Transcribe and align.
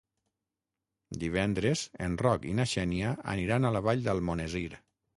Divendres 1.25 1.85
en 2.07 2.17
Roc 2.23 2.49
i 2.55 2.57
na 2.63 2.67
Xènia 2.75 3.15
aniran 3.37 3.67
a 3.73 3.77
la 3.79 3.87
Vall 3.91 4.07
d'Almonesir. 4.11 4.69